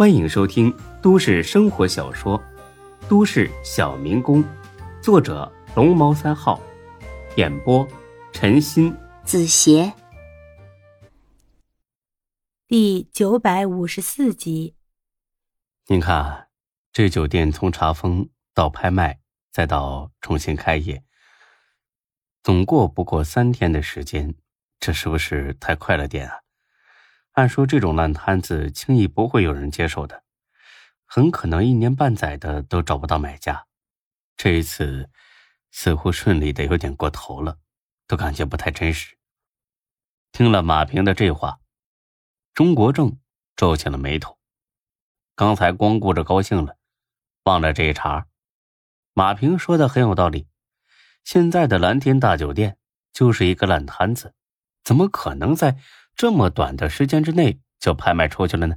[0.00, 2.40] 欢迎收听都市生活小说
[3.06, 4.42] 《都市小民工》，
[5.02, 6.58] 作者龙猫三号，
[7.36, 7.86] 演播
[8.32, 9.92] 陈鑫、子邪，
[12.66, 14.74] 第九百五十四集。
[15.88, 16.48] 您看，
[16.94, 19.20] 这酒店从查封到拍卖，
[19.52, 21.04] 再到重新开业，
[22.42, 24.34] 总过不过三天的时间，
[24.78, 26.40] 这是不是太快了点啊？
[27.40, 30.24] 按说这种烂摊子轻易不会有人接受的，
[31.06, 33.66] 很可能一年半载的都找不到买家。
[34.36, 35.08] 这一次
[35.70, 37.56] 似乎顺利的有点过头了，
[38.06, 39.16] 都感觉不太真实。
[40.32, 41.60] 听了马平的这话，
[42.52, 43.18] 钟国正
[43.56, 44.38] 皱起了眉头。
[45.34, 46.76] 刚才光顾着高兴了，
[47.44, 48.26] 忘了这一茬。
[49.14, 50.46] 马平说的很有道理，
[51.24, 52.76] 现在的蓝天大酒店
[53.14, 54.34] 就是一个烂摊子，
[54.84, 55.78] 怎么可能在？
[56.20, 58.76] 这么短的时间之内就拍卖出去了呢？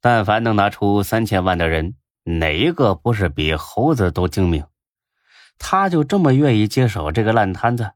[0.00, 4.64] 但凡能拿出三千万的人，哪一个不是比猴子都精明？
[5.58, 7.94] 他就这么愿意接手这个烂摊子，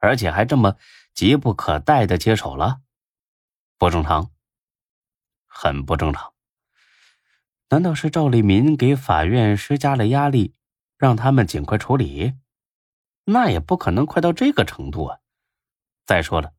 [0.00, 0.74] 而且还这么
[1.14, 2.80] 急不可待的接手了，
[3.78, 4.32] 不正常，
[5.46, 6.32] 很不正常。
[7.68, 10.56] 难道是赵立民给法院施加了压力，
[10.98, 12.32] 让他们尽快处理？
[13.26, 15.20] 那也不可能快到这个程度啊！
[16.04, 16.54] 再说了。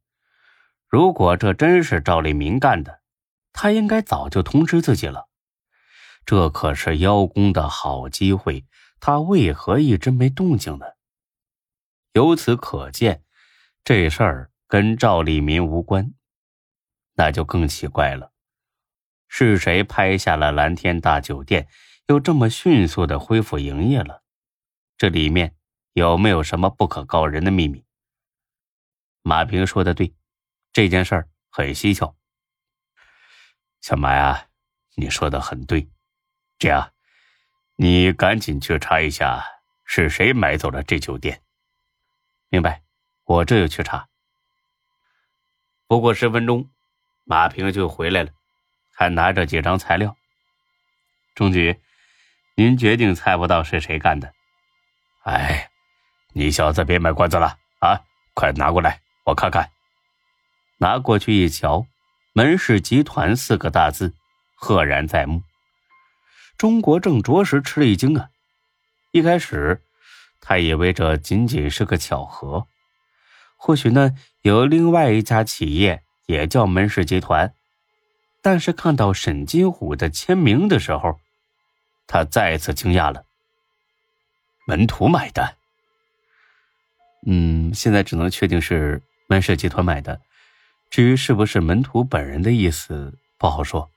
[0.94, 3.02] 如果这真是赵立明干的，
[3.52, 5.28] 他应该早就通知自己了。
[6.24, 8.68] 这可是邀功的好机会，
[9.00, 10.86] 他为何一直没动静呢？
[12.12, 13.24] 由此可见，
[13.84, 16.14] 这事儿跟赵立民无关，
[17.16, 18.32] 那就更奇怪了。
[19.28, 21.68] 是谁拍下了蓝天大酒店，
[22.06, 24.22] 又这么迅速的恢复营业了？
[24.96, 25.56] 这里面
[25.94, 27.84] 有没有什么不可告人的秘密？
[29.24, 30.14] 马平说的对。
[30.74, 32.16] 这件事儿很蹊跷，
[33.80, 34.48] 小马呀，
[34.96, 35.88] 你说的很对。
[36.58, 36.92] 这样，
[37.76, 39.46] 你赶紧去查一下
[39.86, 41.44] 是谁买走了这酒店。
[42.50, 42.82] 明白，
[43.26, 44.08] 我这就去查。
[45.86, 46.68] 不过十分钟，
[47.24, 48.32] 马平就回来了，
[48.92, 50.18] 还拿着几张材料。
[51.36, 51.80] 钟局，
[52.56, 54.34] 您决定猜不到是谁干的？
[55.26, 55.70] 哎，
[56.34, 58.02] 你小子别卖关子了啊！
[58.34, 59.70] 快拿过来，我看看。
[60.80, 61.86] 拿过去一瞧
[62.34, 64.14] ，“门氏集团”四个大字
[64.56, 65.44] 赫然在目。
[66.58, 68.30] 钟国正着实吃了一惊啊！
[69.12, 69.82] 一开始，
[70.42, 72.68] 他以为这仅仅是个巧合，
[73.58, 77.54] 或许呢有另外一家企业也叫“门氏集团”，
[78.42, 81.20] 但是看到沈金虎的签名的时候，
[82.08, 83.24] 他再次惊讶了。
[84.68, 85.58] 门徒买的？
[87.26, 90.22] 嗯，现在只能确定是门氏集团买的。
[90.94, 93.90] 至于是不是门徒本人的意思，不好说。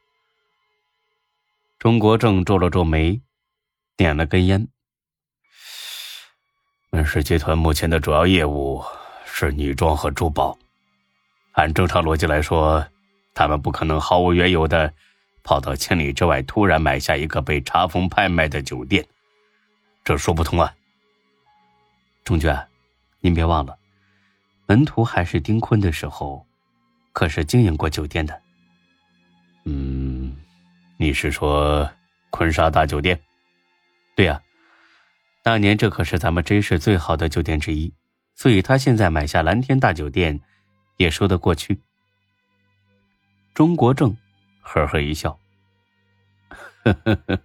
[1.78, 3.20] 钟国正皱了皱眉，
[3.98, 4.66] 点了根烟。
[6.88, 8.82] 门氏集团目前的主要业务
[9.26, 10.56] 是女装和珠宝，
[11.52, 12.88] 按正常逻辑来说，
[13.34, 14.90] 他们不可能毫无缘由的
[15.42, 19.06] 跑到千里之外，突然买下一个被查封拍卖的酒店，
[20.02, 20.74] 这说不通啊。
[22.24, 22.66] 钟娟，
[23.20, 23.76] 您别忘了，
[24.64, 26.46] 门徒还是丁坤的时候。
[27.16, 28.42] 可是经营过酒店的，
[29.64, 30.36] 嗯，
[30.98, 31.90] 你是说
[32.28, 33.18] 坤沙大酒店？
[34.14, 34.38] 对呀，
[35.42, 37.90] 当年这可是咱们 J 市最好的酒店之一，
[38.34, 40.38] 所以他现在买下蓝天大酒店，
[40.98, 41.80] 也说得过去。
[43.54, 44.14] 钟国正
[44.60, 45.40] 呵呵一笑，
[46.84, 47.38] 呵呵呵，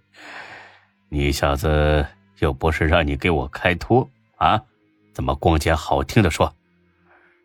[1.08, 2.06] 你小子
[2.40, 4.06] 又不是让你给我开脱
[4.36, 4.62] 啊，
[5.14, 6.54] 怎么光捡好听的说？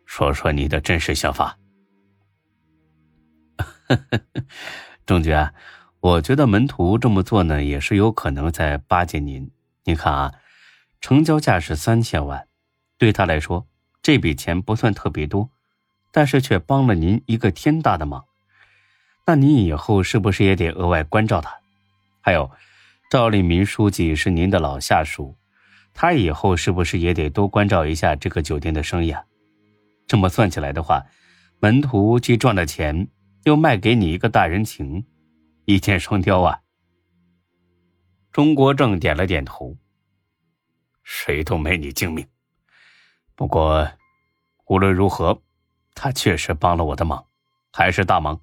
[0.04, 1.56] 说说你的真实想法。
[3.88, 4.42] 呵呵呵
[5.06, 5.54] 郑局啊，
[6.00, 9.50] 我觉得门徒这么做呢，也是有可能在巴结您。
[9.84, 10.34] 你看啊，
[11.00, 12.46] 成交价是三千万，
[12.98, 13.66] 对他来说
[14.02, 15.50] 这笔钱不算特别多，
[16.12, 18.26] 但是却帮了您一个天大的忙。
[19.26, 21.50] 那您以后是不是也得额外关照他？
[22.20, 22.50] 还有，
[23.10, 25.36] 赵立民书记是您的老下属，
[25.94, 29.24] 他以后是不是也得多关照一下这个酒店的生意啊？
[30.06, 31.06] 这么算起来的话，
[31.60, 33.08] 门徒既赚了钱。
[33.48, 35.06] 又卖给你一个大人情，
[35.64, 36.60] 一箭双雕啊！
[38.30, 39.74] 钟国正点了点头。
[41.02, 42.28] 谁都没你精明。
[43.34, 43.90] 不过，
[44.66, 45.40] 无论如何，
[45.94, 47.24] 他确实帮了我的忙，
[47.72, 48.38] 还是大忙。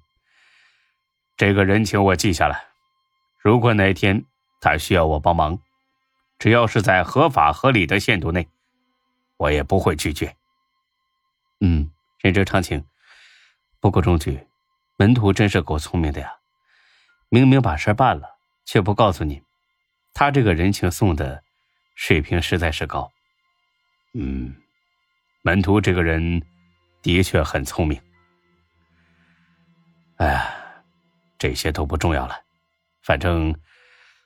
[1.36, 2.64] 这个人情我记下来。
[3.38, 4.24] 如果哪天
[4.60, 5.56] 他需要我帮忙，
[6.36, 8.48] 只要是在合法合理的限度内，
[9.36, 10.34] 我也不会拒绝。
[11.60, 11.88] 嗯，
[12.18, 12.84] 人之常情。
[13.78, 14.44] 不过钟局。
[14.96, 16.32] 门徒真是够聪明的呀，
[17.28, 19.42] 明明把事办了，却不告诉你，
[20.14, 21.42] 他这个人情送的
[21.94, 23.10] 水平实在是高。
[24.14, 24.56] 嗯，
[25.42, 26.42] 门徒这个人
[27.02, 28.00] 的确很聪明。
[30.16, 30.82] 哎，
[31.36, 32.40] 这些都不重要了，
[33.02, 33.54] 反正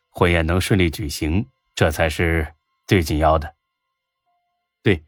[0.08, 1.44] 婚宴能顺利举行，
[1.74, 2.54] 这才是
[2.86, 3.52] 最紧要的。
[4.84, 5.04] 对，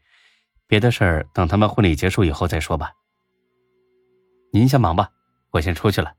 [0.67, 2.91] 别的事儿等他们婚礼结束以后再说吧。
[4.51, 5.09] 您先忙吧，
[5.53, 6.15] 我先出去了。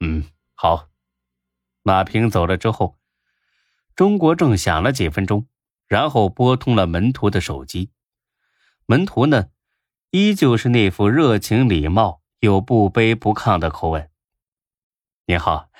[0.00, 0.24] 嗯，
[0.54, 0.88] 好。
[1.82, 2.98] 马平走了之后，
[3.94, 5.46] 钟国正想了几分钟，
[5.86, 7.92] 然后拨通了门徒的手机。
[8.86, 9.50] 门徒呢，
[10.10, 14.10] 依旧是那副热情礼貌又不卑不亢的口吻。
[15.26, 15.70] 您好，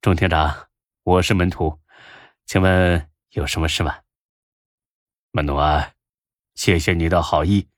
[0.00, 0.68] 钟厅长，
[1.02, 1.78] 我是门徒，
[2.46, 3.98] 请问有什么事吗？
[5.32, 5.92] 门徒啊，
[6.54, 7.68] 谢谢你的好意，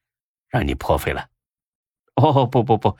[0.46, 1.28] 让你破费了。
[2.14, 2.96] 哦不不不，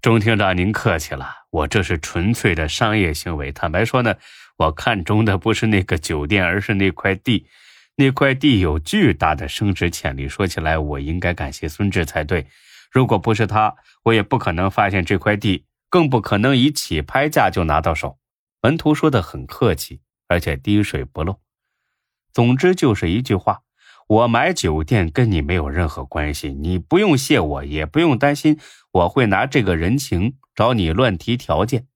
[0.00, 3.50] 钟厅长您客气了，我这是纯粹的商业行为。
[3.50, 4.14] 坦白说呢，
[4.56, 7.48] 我看中的不是那个酒店，而是那块地。
[7.96, 10.28] 那块地有巨大的升值潜力。
[10.28, 12.46] 说起来，我应该感谢孙志才对。
[12.92, 13.74] 如果不是他，
[14.04, 18.18] 我也不可能发现这块地，更不可能以起拍价就拿到手。
[18.62, 21.40] 门徒说的很客气，而且滴水不漏。
[22.32, 23.62] 总之就是一句话。
[24.08, 28.58] 我买酒店跟你没有任何关系，你不用谢我，也不用担心
[28.90, 31.86] 我会拿这个人情找你乱提条件。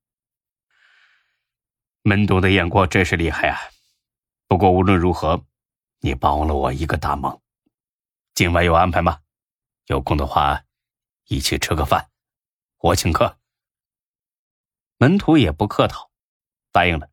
[2.03, 3.59] 门东的眼光真是厉害啊！
[4.47, 5.47] 不过无论如何，
[6.01, 7.41] 你帮了我一个大忙。
[8.35, 9.21] 今晚有安排吗？
[9.87, 10.65] 有空的话，
[11.29, 12.11] 一起吃个饭，
[12.79, 13.39] 我请客。
[14.99, 16.11] 门徒也不客套，
[16.71, 17.09] 答应了。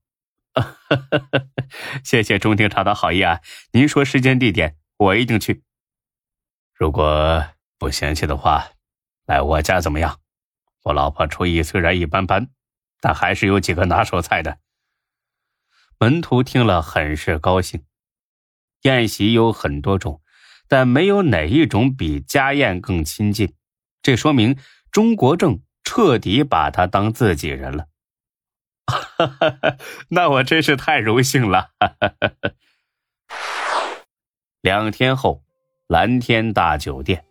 [2.04, 3.40] 谢谢钟庭长的好意啊！
[3.72, 4.76] 您说时间地点。
[5.00, 5.64] 我一定去。
[6.74, 7.46] 如果
[7.78, 8.72] 不嫌弃的话，
[9.26, 10.20] 来我家怎么样？
[10.84, 12.50] 我老婆厨艺虽然一般般，
[13.00, 14.60] 但还是有几个拿手菜的。
[16.00, 17.86] 门徒听了很是高兴。
[18.82, 20.22] 宴席有很多种，
[20.68, 23.56] 但没有哪一种比家宴更亲近。
[24.02, 24.58] 这说明
[24.92, 27.88] 钟国正彻底把他当自己人了。
[30.12, 31.72] 那我真是太荣幸了。
[34.62, 35.42] 两天后，
[35.88, 37.24] 蓝天大酒店，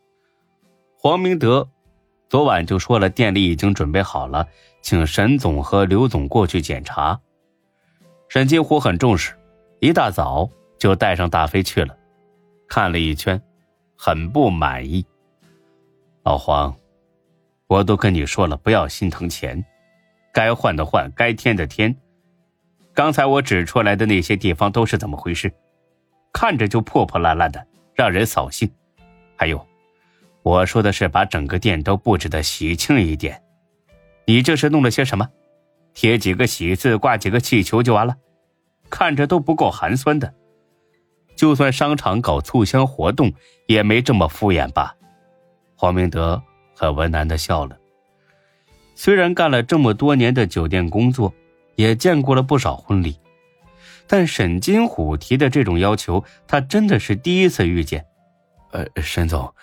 [0.99, 1.69] 黄明德
[2.31, 4.49] 昨晚就说了，店里已经准备好了，
[4.81, 7.21] 请沈总和刘总过去检查。
[8.29, 9.35] 沈金虎很重视，
[9.81, 10.49] 一大早
[10.79, 11.95] 就带上大飞去了，
[12.67, 13.39] 看了一圈，
[13.95, 15.05] 很不满意。
[16.23, 16.75] 老黄，
[17.67, 19.63] 我都跟你说了，不要心疼钱，
[20.33, 21.95] 该换的换，该添的添。
[22.95, 25.53] 刚才我指出来的那些地方都是怎么回事？
[26.33, 28.71] 看着就破破烂烂的，让人扫兴。
[29.37, 29.67] 还有，
[30.43, 33.43] 我说的是把整个店都布置的喜庆一点。
[34.27, 35.29] 你这是弄了些什么？
[35.95, 38.17] 贴几个喜字，挂几个气球就完了？
[38.91, 40.33] 看着都不够寒酸的。
[41.35, 43.33] 就算商场搞促销活动，
[43.67, 44.95] 也没这么敷衍吧？
[45.77, 46.43] 黄明德
[46.75, 47.77] 很为难的笑了。
[48.95, 51.33] 虽然干了这么多年的酒店工作，
[51.77, 53.17] 也见过了不少婚礼。
[54.09, 58.05] 但沈金虎提的这种要求，他真的是第一次遇见。
[58.73, 59.55] 呃，沈总，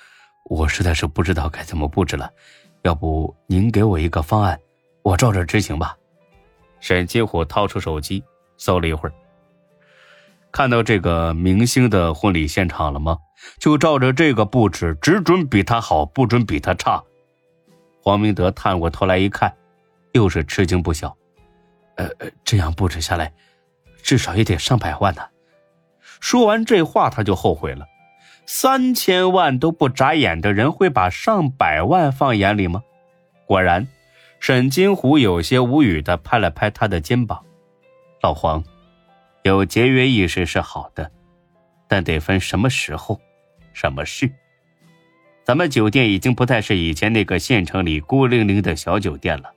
[0.45, 2.31] 我实在是不知道该怎么布置了，
[2.83, 4.59] 要不您给我一个方案，
[5.01, 5.97] 我照着执行吧。
[6.79, 8.23] 沈金虎掏出手机
[8.57, 9.13] 搜了一会儿，
[10.51, 13.17] 看到这个明星的婚礼现场了吗？
[13.59, 17.03] 就照着这个布置，只准比他好，不准比他差。
[18.01, 19.51] 黄明德探过头来一看，
[20.13, 21.15] 又是吃惊不小。
[21.95, 22.07] 呃，
[22.43, 23.31] 这样布置下来。
[24.05, 25.23] 至少也得上百万呢。
[26.19, 27.87] 说完这话，他就后悔了。
[28.45, 32.83] 三千万都不眨眼的人，会把上百万放眼里吗？
[33.47, 33.87] 果然，
[34.39, 37.43] 沈金虎有些无语的拍了拍他的肩膀
[38.21, 38.63] ：“老黄，
[39.41, 41.11] 有节约意识是好的，
[41.87, 43.19] 但得分什么时候、
[43.73, 44.31] 什么事。
[45.43, 49.51] 咱们酒店已经不再是以前那个县城里孤零零的小酒店了，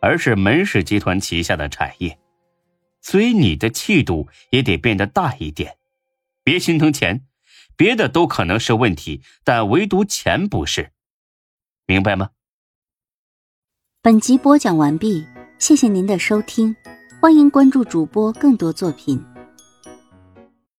[0.00, 2.16] 而是门氏集团旗下的产业。”
[3.02, 5.76] 所以你的气度也得变得大一点，
[6.42, 7.26] 别心疼钱，
[7.76, 10.92] 别的都可能是问题，但唯独钱不是，
[11.84, 12.30] 明白吗？
[14.00, 15.26] 本集播讲完毕，
[15.58, 16.74] 谢谢您的收听，
[17.20, 19.31] 欢迎关注主播更多作品。